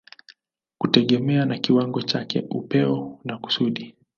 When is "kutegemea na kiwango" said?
0.77-2.01